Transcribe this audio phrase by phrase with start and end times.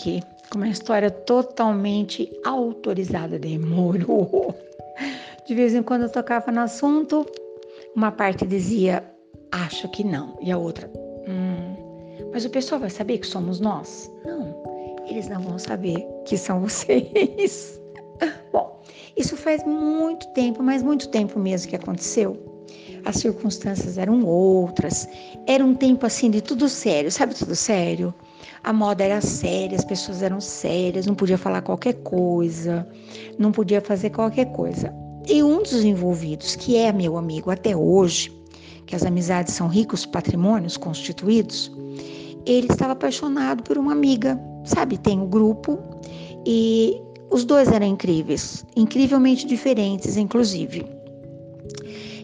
[0.00, 4.54] aqui com uma história totalmente autorizada de moro.
[5.46, 7.26] De vez em quando eu tocava no assunto,
[7.94, 9.04] uma parte dizia,
[9.52, 10.90] acho que não, e a outra,
[11.28, 14.10] hum, mas o pessoal vai saber que somos nós?
[14.24, 14.62] Não,
[15.06, 17.80] eles não vão saber que são vocês.
[18.52, 18.80] Bom,
[19.16, 22.49] isso faz muito tempo, mas muito tempo mesmo que aconteceu
[23.04, 25.08] as circunstâncias eram outras,
[25.46, 28.14] era um tempo assim de tudo sério, sabe tudo sério?
[28.62, 32.86] A moda era séria, as pessoas eram sérias, não podia falar qualquer coisa,
[33.38, 34.92] não podia fazer qualquer coisa.
[35.28, 38.30] E um dos envolvidos, que é meu amigo até hoje,
[38.86, 41.72] que as amizades são ricos patrimônios constituídos,
[42.44, 44.98] ele estava apaixonado por uma amiga, sabe?
[44.98, 45.78] Tem o um grupo
[46.46, 50.99] e os dois eram incríveis, incrivelmente diferentes, inclusive.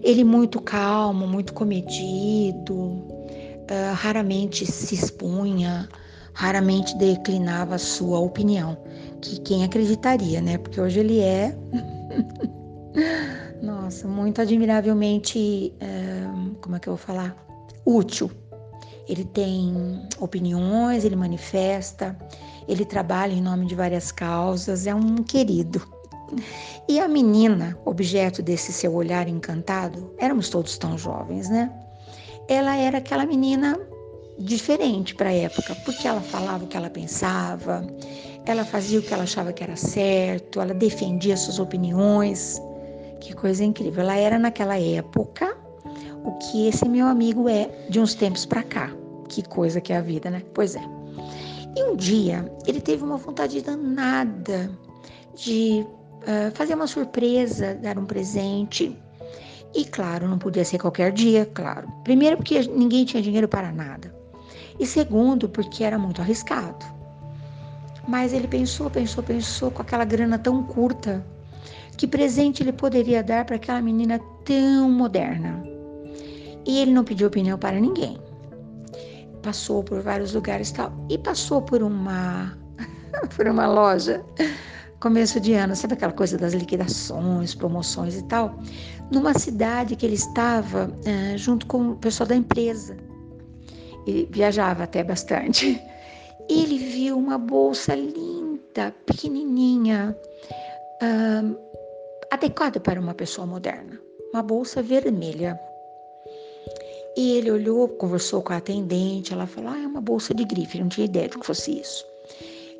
[0.03, 5.89] Ele muito calmo, muito comedido, uh, raramente se expunha,
[6.33, 8.77] raramente declinava sua opinião.
[9.21, 10.59] Que quem acreditaria, né?
[10.59, 11.57] Porque hoje ele é,
[13.63, 17.37] nossa, muito admiravelmente, uh, como é que eu vou falar?
[17.85, 18.31] Útil.
[19.09, 22.17] Ele tem opiniões, ele manifesta,
[22.67, 25.81] ele trabalha em nome de várias causas, é um querido.
[26.89, 31.73] E a menina, objeto desse seu olhar encantado, éramos todos tão jovens, né?
[32.49, 33.79] Ela era aquela menina
[34.39, 37.87] diferente para a época, porque ela falava o que ela pensava,
[38.45, 42.61] ela fazia o que ela achava que era certo, ela defendia suas opiniões.
[43.21, 44.03] Que coisa incrível.
[44.03, 45.57] Ela era naquela época
[46.25, 48.93] o que esse meu amigo é de uns tempos para cá.
[49.29, 50.43] Que coisa que é a vida, né?
[50.55, 50.83] Pois é.
[51.77, 54.71] E um dia ele teve uma vontade danada
[55.35, 55.85] de
[56.23, 58.97] uh, fazer uma surpresa, dar um presente.
[59.75, 61.89] E claro, não podia ser qualquer dia, claro.
[62.05, 64.15] Primeiro, porque ninguém tinha dinheiro para nada.
[64.79, 66.85] E segundo, porque era muito arriscado.
[68.07, 71.25] Mas ele pensou, pensou, pensou com aquela grana tão curta.
[71.97, 75.63] Que presente ele poderia dar para aquela menina tão moderna?
[76.65, 78.19] E ele não pediu opinião para ninguém.
[79.43, 82.57] Passou por vários lugares tal e passou por uma
[83.37, 84.25] por uma loja
[85.01, 88.59] começo de ano, sabe aquela coisa das liquidações, promoções e tal,
[89.11, 92.97] numa cidade que ele estava uh, junto com o pessoal da empresa.
[94.07, 95.81] Ele viajava até bastante.
[96.49, 100.17] Ele viu uma bolsa linda, pequenininha,
[102.31, 104.01] adequada para uma pessoa moderna,
[104.33, 105.59] uma bolsa vermelha.
[107.17, 110.79] E ele olhou, conversou com a atendente, ela falou: ah, é uma bolsa de grife,
[110.79, 112.07] não tinha ideia de que fosse isso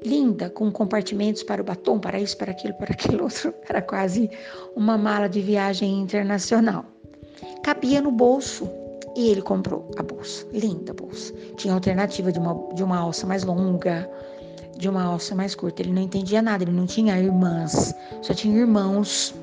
[0.05, 3.55] linda, com compartimentos para o batom, para isso, para aquilo, para aquele outro.
[3.69, 4.31] Era quase
[4.75, 6.85] uma mala de viagem internacional.
[7.63, 8.71] Cabia no bolso
[9.17, 10.47] e ele comprou a bolsa.
[10.53, 11.33] Linda bolsa.
[11.57, 14.09] Tinha alternativa de uma, de uma alça mais longa,
[14.77, 15.83] de uma alça mais curta.
[15.83, 19.35] Ele não entendia nada, ele não tinha irmãs, só tinha irmãos.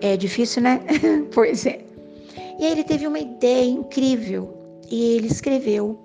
[0.00, 0.80] É difícil, né?
[1.32, 1.80] pois é.
[2.58, 4.56] E aí ele teve uma ideia incrível
[4.90, 5.98] e ele escreveu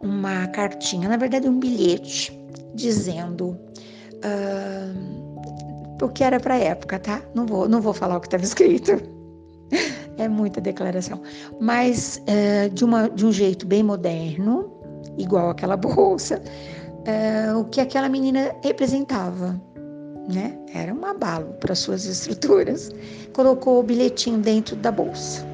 [0.00, 2.43] uma cartinha, na verdade um bilhete
[2.74, 3.56] dizendo
[4.24, 5.24] uh,
[6.02, 7.22] o que era para época, tá?
[7.34, 8.92] Não vou, não vou falar o que estava escrito.
[10.16, 11.20] É muita declaração,
[11.60, 14.70] mas uh, de, uma, de um jeito bem moderno,
[15.18, 19.60] igual aquela bolsa, uh, o que aquela menina representava,
[20.32, 20.56] né?
[20.72, 22.92] Era um abalo para suas estruturas.
[23.32, 25.44] Colocou o bilhetinho dentro da bolsa.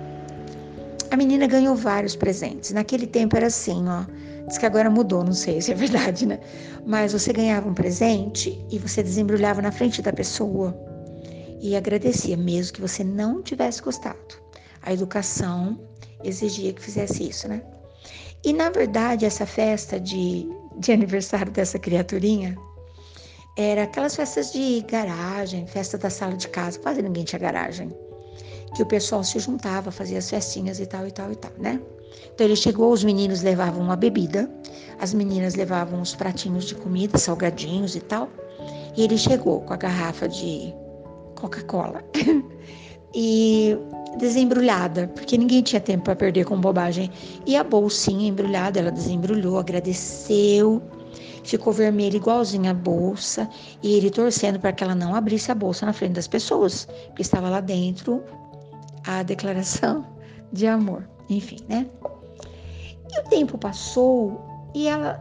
[1.11, 2.71] A menina ganhou vários presentes.
[2.71, 4.05] Naquele tempo era assim, ó
[4.51, 6.41] Diz que agora mudou, não sei se é verdade, né?
[6.85, 10.77] Mas você ganhava um presente e você desembrulhava na frente da pessoa
[11.61, 14.19] e agradecia, mesmo que você não tivesse gostado.
[14.83, 15.79] A educação
[16.25, 17.63] exigia que fizesse isso, né?
[18.45, 20.49] E na verdade, essa festa de,
[20.81, 22.59] de aniversário dessa criaturinha
[23.57, 27.97] era aquelas festas de garagem, festa da sala de casa, quase ninguém tinha garagem.
[28.75, 31.81] Que o pessoal se juntava, fazia as festinhas e tal e tal e tal, né?
[32.35, 34.51] Então ele chegou, os meninos levavam uma bebida,
[34.99, 38.29] as meninas levavam os pratinhos de comida, salgadinhos e tal.
[38.97, 40.75] E ele chegou com a garrafa de
[41.35, 42.03] Coca-Cola
[43.15, 43.77] e
[44.19, 47.11] desembrulhada, porque ninguém tinha tempo para perder com bobagem.
[47.47, 50.83] E a bolsinha embrulhada, ela desembrulhou, agradeceu,
[51.45, 53.49] ficou vermelha igualzinha a bolsa,
[53.83, 57.23] e ele torcendo para que ela não abrisse a bolsa na frente das pessoas, porque
[57.23, 58.23] estava lá dentro
[59.07, 60.05] a declaração
[60.53, 61.87] de amor enfim, né?
[63.13, 64.41] E o tempo passou
[64.75, 65.15] e ela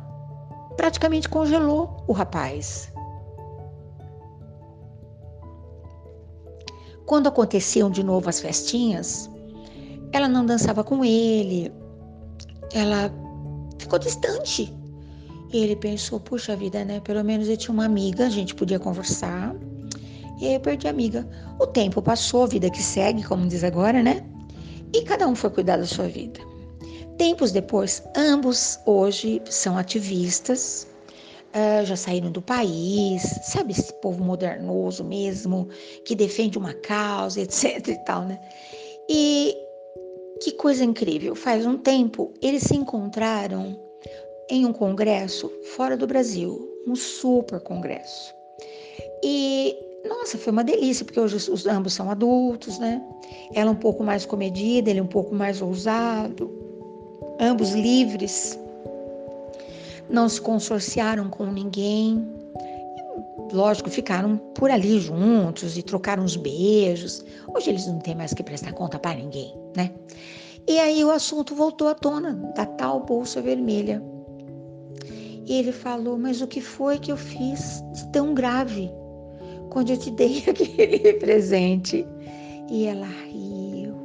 [0.75, 2.91] praticamente congelou o rapaz.
[7.05, 9.29] Quando aconteciam de novo as festinhas,
[10.11, 11.71] ela não dançava com ele,
[12.73, 13.11] ela
[13.79, 14.75] ficou distante.
[15.51, 16.99] E ele pensou, puxa vida, né?
[16.99, 19.55] Pelo menos eu tinha uma amiga, a gente podia conversar.
[20.39, 21.27] E aí eu perdi a amiga.
[21.59, 24.28] O tempo passou, vida que segue, como diz agora, né?
[24.93, 26.39] E cada um foi cuidar da sua vida.
[27.17, 30.87] Tempos depois, ambos hoje são ativistas,
[31.49, 35.67] uh, já saíram do país, sabe esse povo modernoso mesmo,
[36.05, 38.39] que defende uma causa, etc e tal, né?
[39.09, 39.55] E
[40.41, 43.77] que coisa incrível, faz um tempo eles se encontraram
[44.49, 48.33] em um congresso fora do Brasil, um super congresso.
[49.23, 49.75] E
[50.07, 53.01] nossa, foi uma delícia, porque hoje os, ambos são adultos, né?
[53.53, 56.51] Ela um pouco mais comedida, ele um pouco mais ousado,
[57.39, 58.57] ambos livres,
[60.09, 62.25] não se consorciaram com ninguém.
[63.51, 67.25] lógico, ficaram por ali juntos e trocaram uns beijos.
[67.53, 69.91] Hoje eles não têm mais que prestar conta para ninguém, né?
[70.67, 74.01] E aí o assunto voltou à tona da tal bolsa vermelha.
[75.45, 78.91] E ele falou: Mas o que foi que eu fiz de tão grave
[79.69, 82.05] quando eu te dei aquele presente?
[82.69, 83.95] E ela riu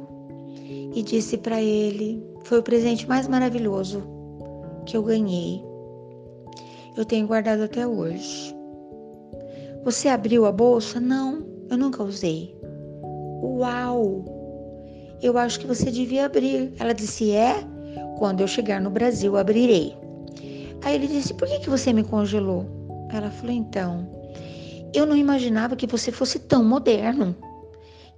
[0.93, 4.01] e disse para ele: Foi o presente mais maravilhoso
[4.85, 5.63] que eu ganhei.
[6.95, 8.55] Eu tenho guardado até hoje.
[9.83, 10.99] Você abriu a bolsa?
[10.99, 12.55] Não, eu nunca usei.
[13.43, 14.25] Uau!
[15.21, 16.73] Eu acho que você devia abrir.
[16.79, 17.55] Ela disse: É,
[18.17, 19.95] quando eu chegar no Brasil, abrirei.
[20.83, 22.65] Aí ele disse: Por que, que você me congelou?
[23.11, 24.14] Ela falou: Então,
[24.93, 27.35] eu não imaginava que você fosse tão moderno.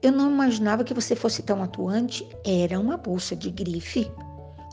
[0.01, 2.27] Eu não imaginava que você fosse tão atuante.
[2.45, 4.11] Era uma bolsa de grife.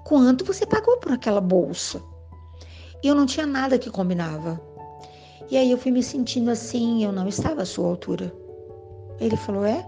[0.04, 2.02] Quanto você pagou por aquela bolsa?
[3.02, 4.60] Eu não tinha nada que combinava.
[5.50, 8.32] E aí eu fui me sentindo assim, eu não estava à sua altura.
[9.20, 9.86] Ele falou: É?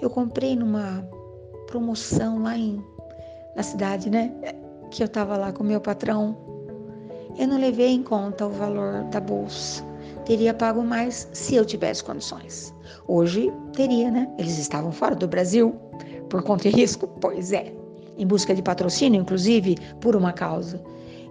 [0.00, 1.06] Eu comprei numa
[1.66, 2.82] promoção lá em,
[3.54, 4.32] na cidade, né?
[4.90, 6.36] Que eu estava lá com meu patrão.
[7.38, 9.89] Eu não levei em conta o valor da bolsa.
[10.24, 12.74] Teria pago mais se eu tivesse condições.
[13.06, 14.28] Hoje teria, né?
[14.38, 15.74] Eles estavam fora do Brasil
[16.28, 17.08] por conta e risco?
[17.20, 17.72] Pois é.
[18.16, 20.82] Em busca de patrocínio, inclusive, por uma causa.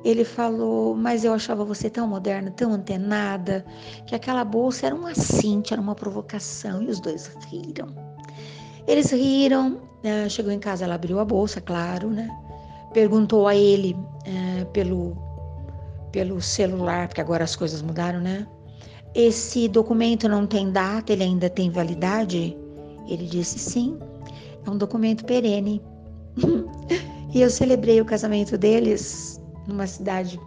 [0.04, 3.66] Ele falou, mas eu achava você tão moderna, tão antenada,
[4.06, 6.82] que aquela bolsa era uma cinta, era uma provocação.
[6.82, 7.90] E os dois riram.
[8.88, 10.28] Eles riram, né?
[10.30, 12.30] chegou em casa, ela abriu a bolsa, claro, né?
[12.94, 13.96] Perguntou a ele
[14.26, 15.16] é, pelo
[16.12, 18.48] pelo celular, porque agora as coisas mudaram, né?
[19.16, 22.56] Esse documento não tem data, ele ainda tem validade?
[23.08, 23.98] Ele disse sim,
[24.66, 25.82] é um documento perene.
[27.34, 30.40] e eu celebrei o casamento deles numa cidade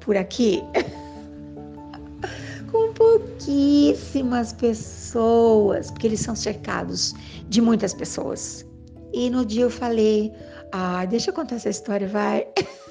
[0.00, 0.62] por aqui,
[2.70, 7.14] com pouquíssimas pessoas, porque eles são cercados
[7.48, 8.66] de muitas pessoas.
[9.12, 10.32] E no dia eu falei:
[10.72, 12.46] ah, deixa eu contar essa história, vai.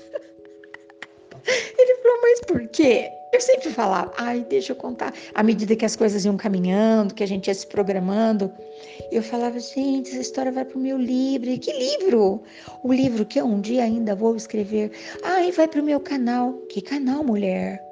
[2.32, 3.12] mas por quê?
[3.34, 5.14] Eu sempre falava, ai, deixa eu contar.
[5.36, 8.52] À medida que as coisas iam caminhando, que a gente ia se programando,
[9.12, 11.58] eu falava, gente, essa história vai para o meu livro.
[11.60, 12.42] Que livro?
[12.84, 14.92] O livro que eu um dia ainda vou escrever.
[15.24, 16.54] Ai, vai para o meu canal.
[16.70, 17.86] Que canal, mulher?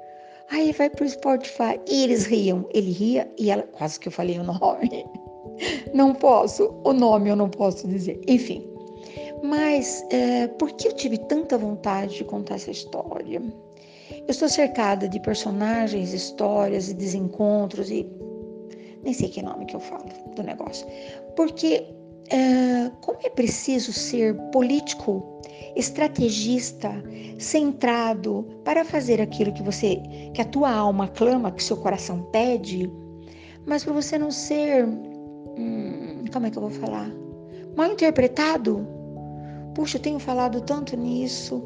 [0.50, 1.78] Aí vai para o Spotify.
[1.86, 2.66] E eles riam.
[2.72, 5.06] Ele ria e ela, quase que eu falei o nome.
[5.92, 8.18] Não posso, o nome eu não posso dizer.
[8.26, 8.66] Enfim.
[9.42, 13.42] Mas é, por que eu tive tanta vontade de contar essa história?
[14.10, 18.06] Eu estou cercada de personagens, histórias e desencontros e
[19.02, 20.86] nem sei que nome que eu falo do negócio.
[21.36, 21.84] Porque
[22.30, 25.40] é, como é preciso ser político,
[25.74, 26.90] estrategista,
[27.38, 29.96] centrado para fazer aquilo que você,
[30.34, 32.90] que a tua alma clama, que seu coração pede,
[33.66, 37.10] mas para você não ser, hum, como é que eu vou falar,
[37.76, 38.86] mal interpretado.
[39.74, 41.62] Puxa, eu tenho falado tanto nisso.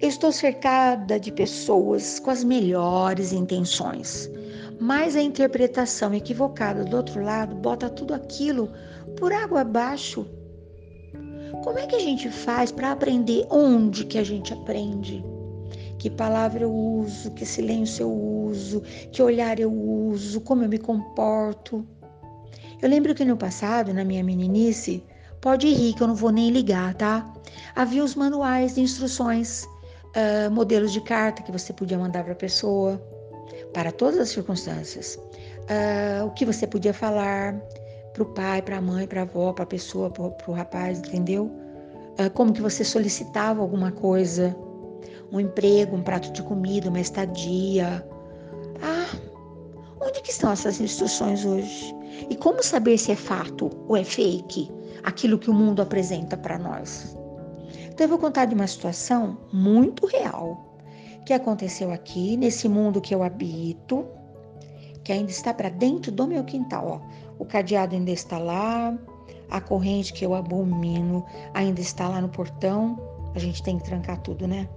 [0.00, 4.30] Eu estou cercada de pessoas com as melhores intenções,
[4.78, 8.70] mas a interpretação equivocada do outro lado bota tudo aquilo
[9.16, 10.24] por água abaixo.
[11.64, 15.24] Como é que a gente faz para aprender onde que a gente aprende?
[15.98, 20.78] Que palavra eu uso, que silêncio eu uso, que olhar eu uso, como eu me
[20.78, 21.84] comporto.
[22.80, 25.02] Eu lembro que no passado, na minha meninice,
[25.40, 27.28] pode rir que eu não vou nem ligar, tá?
[27.74, 29.66] Havia os manuais de instruções
[30.16, 33.00] uh, modelos de carta que você podia mandar para a pessoa,
[33.72, 35.16] para todas as circunstâncias.
[35.16, 37.54] Uh, o que você podia falar
[38.12, 40.98] para o pai, para a mãe, para a avó, para a pessoa, para o rapaz,
[40.98, 41.44] entendeu?
[42.18, 44.56] Uh, como que você solicitava alguma coisa,
[45.30, 48.04] um emprego, um prato de comida, uma estadia.
[48.82, 49.16] Ah,
[50.00, 51.94] onde que estão essas instruções hoje?
[52.30, 54.70] E como saber se é fato ou é fake
[55.04, 57.16] aquilo que o mundo apresenta para nós?
[57.98, 60.78] Então eu vou contar de uma situação muito real
[61.26, 64.06] que aconteceu aqui, nesse mundo que eu habito,
[65.02, 67.02] que ainda está para dentro do meu quintal.
[67.02, 67.40] Ó.
[67.40, 68.96] O cadeado ainda está lá,
[69.50, 72.96] a corrente que eu abomino ainda está lá no portão.
[73.34, 74.68] A gente tem que trancar tudo, né?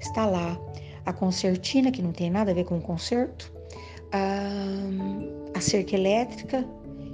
[0.00, 0.58] Está lá.
[1.04, 3.52] A concertina, que não tem nada a ver com o concerto.
[4.10, 4.48] A,
[5.54, 6.66] a cerca elétrica,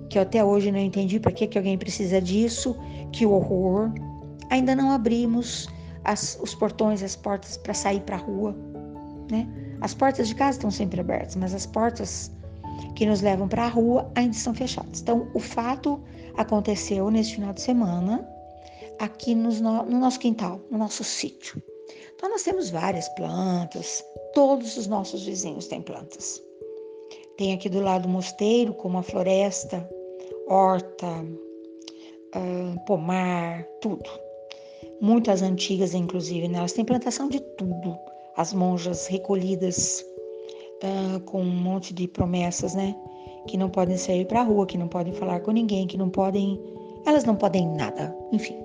[0.09, 2.77] que eu até hoje não entendi para que, que alguém precisa disso.
[3.11, 3.91] Que horror.
[4.51, 5.69] Ainda não abrimos
[6.05, 8.57] as, os portões, as portas para sair para a rua,
[9.31, 9.47] né?
[9.81, 12.31] As portas de casa estão sempre abertas, mas as portas
[12.95, 15.01] que nos levam para a rua ainda estão fechadas.
[15.01, 16.01] Então, o fato
[16.37, 18.27] aconteceu neste final de semana
[18.99, 21.63] aqui nos, no, no nosso quintal, no nosso sítio.
[22.15, 26.43] Então, nós temos várias plantas, todos os nossos vizinhos têm plantas.
[27.37, 29.87] Tem aqui do lado o mosteiro, com uma floresta,
[30.49, 34.09] horta, uh, pomar, tudo.
[35.01, 36.59] Muitas antigas, inclusive, né?
[36.59, 37.97] elas têm plantação de tudo.
[38.37, 40.05] As monjas recolhidas
[40.83, 42.95] uh, com um monte de promessas, né?
[43.47, 46.11] Que não podem sair para a rua, que não podem falar com ninguém, que não
[46.11, 46.61] podem.
[47.07, 48.57] Elas não podem nada, enfim.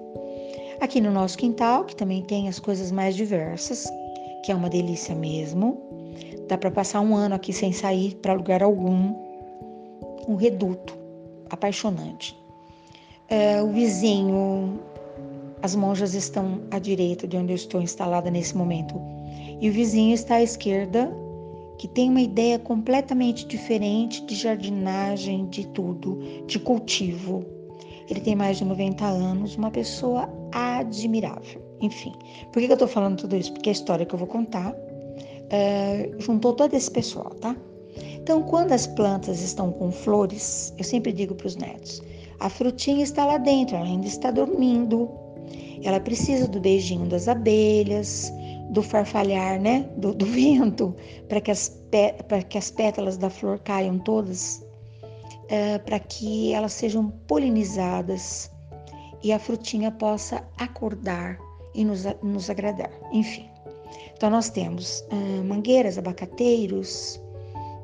[0.79, 3.87] Aqui no nosso quintal, que também tem as coisas mais diversas,
[4.43, 5.79] que é uma delícia mesmo.
[6.47, 9.13] Dá para passar um ano aqui sem sair para lugar algum.
[10.27, 10.97] Um reduto
[11.49, 12.35] apaixonante.
[13.29, 14.79] É, o vizinho,
[15.61, 18.99] as monjas estão à direita de onde eu estou instalada nesse momento.
[19.59, 21.11] E o vizinho está à esquerda
[21.77, 27.43] que tem uma ideia completamente diferente de jardinagem, de tudo, de cultivo.
[28.09, 31.61] Ele tem mais de 90 anos, uma pessoa admirável.
[31.81, 32.13] Enfim,
[32.51, 33.51] por que eu estou falando tudo isso?
[33.53, 34.75] Porque a história que eu vou contar
[35.49, 37.55] é, juntou todo esse pessoal, tá?
[38.15, 42.01] Então, quando as plantas estão com flores, eu sempre digo para os netos:
[42.39, 45.09] a frutinha está lá dentro, ela ainda está dormindo.
[45.83, 48.31] Ela precisa do beijinho das abelhas,
[48.69, 50.95] do farfalhar, né, do, do vento,
[51.27, 51.79] para que, as
[52.49, 54.65] que as pétalas da flor caiam todas,
[55.49, 58.49] é, para que elas sejam polinizadas
[59.23, 61.37] e a frutinha possa acordar
[61.75, 62.91] e nos, nos agradar.
[63.11, 63.49] Enfim,
[64.15, 65.03] então nós temos
[65.45, 67.21] mangueiras, abacateiros,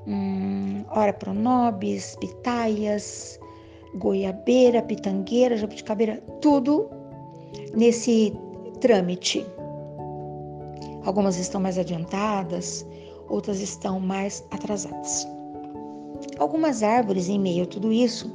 [0.08, 3.38] um, ora pronobis, pitaias,
[3.96, 6.90] goiabeira, pitangueira, jabuticabeira, tudo
[7.78, 8.34] nesse
[8.82, 9.46] trâmite
[11.08, 12.86] Algumas estão mais adiantadas,
[13.30, 15.26] outras estão mais atrasadas.
[16.38, 18.30] Algumas árvores, em meio a tudo isso,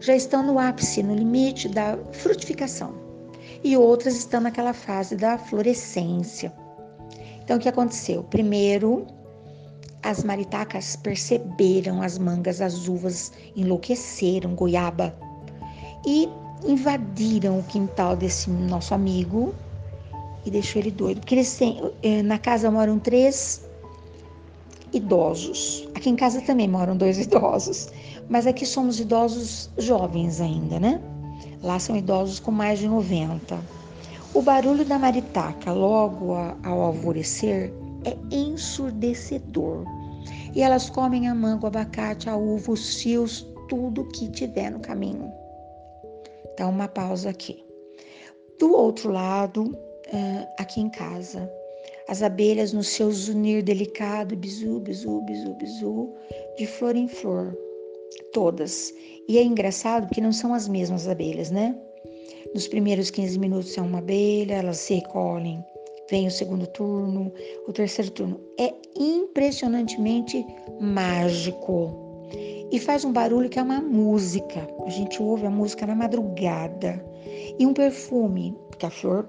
[0.00, 2.92] já estão no ápice, no limite da frutificação,
[3.64, 6.52] e outras estão naquela fase da florescência.
[7.42, 8.22] Então, o que aconteceu?
[8.24, 9.06] Primeiro,
[10.02, 15.16] as maritacas perceberam as mangas, as uvas, enlouqueceram, goiaba,
[16.06, 16.28] e
[16.66, 19.54] invadiram o quintal desse nosso amigo
[20.44, 21.20] e deixou ele doido.
[21.20, 23.64] Porque eles têm, eh, na casa moram três
[24.92, 25.88] idosos.
[25.94, 27.88] Aqui em casa também moram dois idosos,
[28.28, 31.00] mas aqui somos idosos jovens ainda, né?
[31.62, 33.58] Lá são idosos com mais de 90.
[34.32, 37.72] O barulho da maritaca logo ao alvorecer
[38.04, 39.84] é ensurdecedor.
[40.54, 44.80] E elas comem a manga, o abacate, a uva, os fios, tudo que tiver no
[44.80, 45.32] caminho.
[46.54, 47.62] Então, uma pausa aqui.
[48.58, 49.76] Do outro lado,
[50.58, 51.50] aqui em casa.
[52.08, 56.14] As abelhas no seu zunir delicado, bizu, bizu, bizu, bizu,
[56.56, 57.56] de flor em flor,
[58.32, 58.92] todas.
[59.28, 61.74] E é engraçado porque não são as mesmas abelhas, né?
[62.54, 65.64] Nos primeiros 15 minutos é uma abelha, elas se recolhem.
[66.10, 67.32] Vem o segundo turno,
[67.66, 68.40] o terceiro turno.
[68.60, 70.46] É impressionantemente
[70.78, 72.03] mágico.
[72.74, 74.68] E faz um barulho que é uma música.
[74.84, 77.00] A gente ouve a música na madrugada.
[77.56, 79.28] E um perfume, porque a flor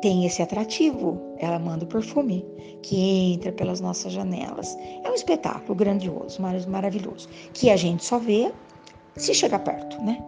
[0.00, 1.20] tem esse atrativo.
[1.36, 2.42] Ela manda o perfume
[2.80, 4.74] que entra pelas nossas janelas.
[5.04, 8.50] É um espetáculo grandioso, maravilhoso, que a gente só vê
[9.16, 10.18] se chegar perto, né?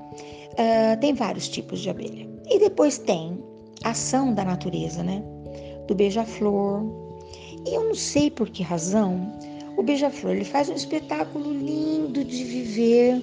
[0.53, 2.29] Uh, tem vários tipos de abelha.
[2.51, 3.43] E depois tem
[3.85, 5.25] a ação da natureza, né?
[5.89, 6.85] Do beija-flor.
[7.67, 9.33] E eu não sei por que razão
[9.77, 13.23] o beija-flor ele faz um espetáculo lindo de viver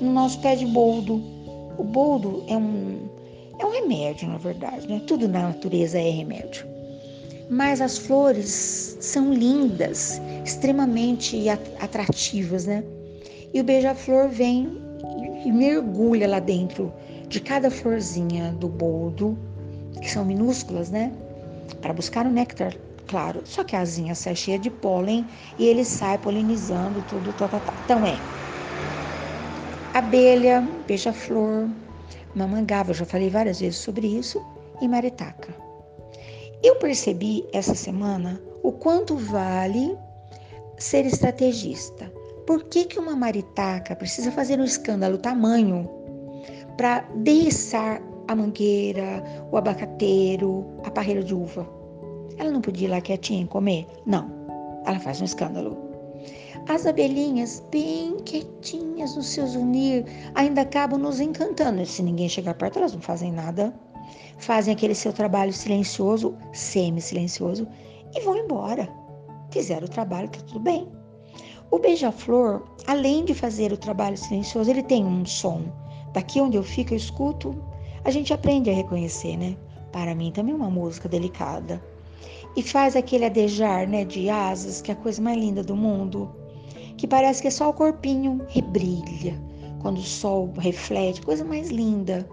[0.00, 1.22] no nosso pé de boldo.
[1.78, 3.08] O boldo é um
[3.58, 5.02] é um remédio, na verdade, né?
[5.06, 6.66] Tudo na natureza é remédio.
[7.50, 12.82] Mas as flores são lindas, extremamente atrativas, né?
[13.52, 14.80] E o beija-flor vem
[15.44, 16.92] e mergulha lá dentro
[17.28, 19.36] de cada florzinha do boldo,
[20.00, 21.12] que são minúsculas, né?
[21.82, 22.74] Para buscar o néctar,
[23.10, 23.42] claro.
[23.44, 25.26] Só que a asinha sai cheia de pólen
[25.58, 27.74] e ele sai polinizando tudo, tá, tá, tá.
[27.84, 28.22] Então é
[29.92, 31.68] abelha, beija-flor,
[32.34, 34.40] mamangava, eu já falei várias vezes sobre isso,
[34.80, 35.52] e maritaca.
[36.62, 39.98] Eu percebi essa semana o quanto vale
[40.78, 42.10] ser estrategista.
[42.46, 45.90] Por que, que uma maritaca precisa fazer um escândalo tamanho
[46.76, 51.79] para derriçar a mangueira, o abacateiro, a parreira de uva?
[52.40, 53.86] Ela não podia ir lá quietinha comer?
[54.06, 54.30] Não.
[54.86, 55.76] Ela faz um escândalo.
[56.66, 61.84] As abelhinhas, bem quietinhas no seu zunir, ainda acabam nos encantando.
[61.84, 63.74] Se ninguém chegar perto, elas não fazem nada.
[64.38, 67.68] Fazem aquele seu trabalho silencioso, semi-silencioso,
[68.14, 68.88] e vão embora.
[69.50, 70.88] Fizeram o trabalho, tá tudo bem.
[71.70, 75.64] O beija-flor, além de fazer o trabalho silencioso, ele tem um som.
[76.14, 77.54] Daqui onde eu fico, eu escuto,
[78.02, 79.58] a gente aprende a reconhecer, né?
[79.92, 81.82] Para mim também é uma música delicada.
[82.56, 86.30] E faz aquele adejar, né, de asas, que é a coisa mais linda do mundo,
[86.96, 89.40] que parece que é só o corpinho rebrilha
[89.80, 92.28] quando o sol reflete, coisa mais linda.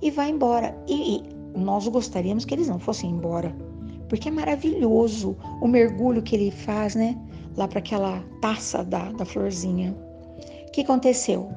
[0.00, 0.76] E vai embora.
[0.86, 1.24] E, e
[1.58, 3.54] nós gostaríamos que eles não fossem embora
[4.08, 7.16] porque é maravilhoso o mergulho que ele faz, né?
[7.56, 9.94] Lá para aquela taça da, da florzinha.
[10.66, 11.50] O que aconteceu?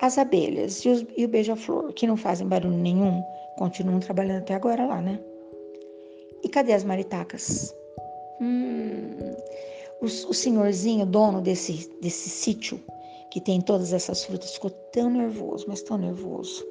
[0.00, 3.22] As abelhas e, os, e o beija-flor, que não fazem barulho nenhum,
[3.56, 5.18] continuam trabalhando até agora lá, né?
[6.42, 7.74] E cadê as maritacas?
[8.40, 9.36] Hum,
[10.00, 12.80] o, o senhorzinho, dono desse, desse sítio,
[13.30, 16.66] que tem todas essas frutas, ficou tão nervoso, mas tão nervoso.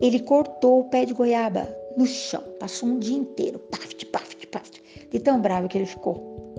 [0.00, 2.42] Ele cortou o pé de goiaba no chão.
[2.60, 4.82] Passou um dia inteiro, paft, paft, paft.
[5.10, 6.54] De tão bravo que ele ficou.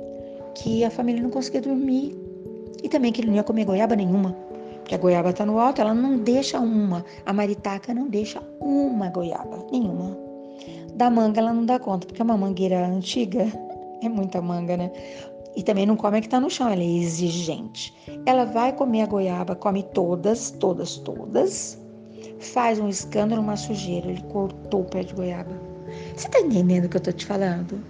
[0.56, 2.18] Que a família não conseguia dormir.
[2.84, 4.36] E também que ele não ia comer goiaba nenhuma.
[4.76, 7.06] Porque a goiaba tá no alto, ela não deixa uma.
[7.26, 10.29] A maritaca não deixa uma goiaba, nenhuma.
[11.00, 13.48] Da manga ela não dá conta, porque é uma mangueira antiga.
[14.04, 14.92] É muita manga, né?
[15.56, 17.94] E também não come a que tá no chão, ela é exigente.
[18.26, 21.80] Ela vai comer a goiaba, come todas, todas, todas
[22.40, 24.08] faz um escândalo, uma sujeira.
[24.08, 25.52] Ele cortou o pé de goiaba.
[26.18, 27.82] Você está entendendo o que eu estou te falando?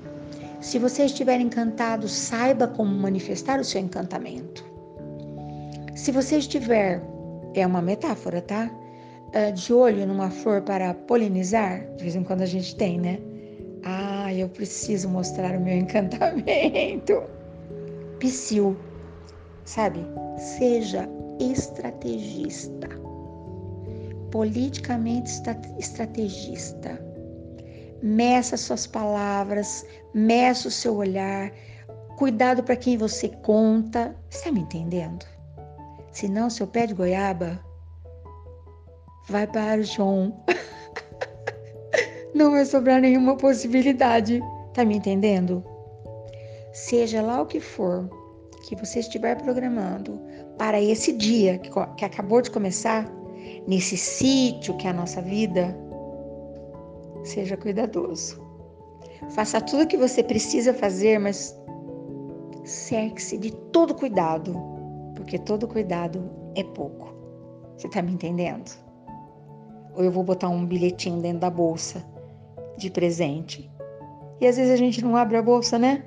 [0.62, 4.64] Se você estiver encantado, saiba como manifestar o seu encantamento.
[5.96, 7.02] Se você estiver,
[7.56, 8.70] é uma metáfora, tá?
[9.34, 13.20] Ah, de olho numa flor para polinizar, de vez em quando a gente tem, né?
[13.84, 17.24] Ah, eu preciso mostrar o meu encantamento.
[18.20, 18.78] Psil,
[19.66, 20.06] sabe?
[20.58, 21.08] Seja
[21.40, 22.90] estrategista
[24.32, 25.32] politicamente
[25.78, 27.00] estrategista.
[28.02, 31.52] Meça suas palavras, meça o seu olhar,
[32.18, 34.16] cuidado para quem você conta.
[34.30, 35.26] Está me entendendo?
[36.12, 37.60] Senão, seu pé de goiaba
[39.30, 40.34] vai para o chão.
[42.34, 44.42] Não vai sobrar nenhuma possibilidade.
[44.74, 45.64] Tá me entendendo?
[46.74, 48.10] Seja lá o que for
[48.68, 50.22] que você estiver programando
[50.58, 53.12] para esse dia que, que acabou de começar,
[53.68, 55.76] nesse sítio que é a nossa vida,
[57.24, 58.40] seja cuidadoso.
[59.32, 61.60] Faça tudo o que você precisa fazer, mas
[62.64, 64.56] cerque-se de todo cuidado,
[65.16, 67.10] porque todo cuidado é pouco.
[67.76, 68.89] Você está me entendendo?
[69.96, 72.04] Ou eu vou botar um bilhetinho dentro da bolsa
[72.78, 73.70] de presente.
[74.40, 76.04] E às vezes a gente não abre a bolsa, né?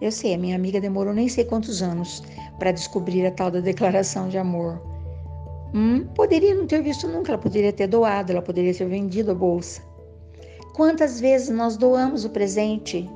[0.00, 2.22] Eu sei, a minha amiga demorou nem sei quantos anos
[2.58, 4.80] para descobrir a tal da declaração de amor.
[5.74, 9.34] Hum, poderia não ter visto nunca, ela poderia ter doado, ela poderia ter vendido a
[9.34, 9.80] bolsa.
[10.74, 13.08] Quantas vezes nós doamos o presente,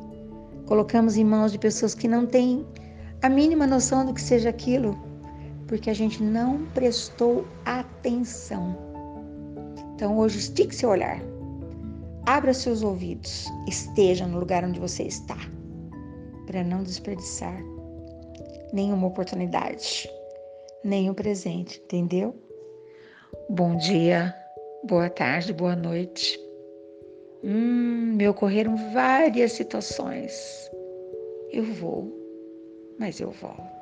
[0.66, 2.64] colocamos em mãos de pessoas que não têm
[3.22, 4.96] a mínima noção do que seja aquilo,
[5.66, 8.85] porque a gente não prestou atenção.
[9.96, 11.22] Então hoje estique seu olhar,
[12.26, 15.38] abra seus ouvidos, esteja no lugar onde você está,
[16.44, 17.58] para não desperdiçar
[18.74, 20.06] nenhuma oportunidade,
[20.84, 22.36] nenhum presente, entendeu?
[23.48, 24.34] Bom dia,
[24.84, 26.38] boa tarde, boa noite.
[27.42, 30.70] Hum, me ocorreram várias situações.
[31.50, 32.12] Eu vou,
[32.98, 33.75] mas eu volto.